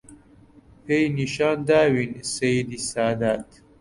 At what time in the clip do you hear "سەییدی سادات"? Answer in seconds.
2.35-3.49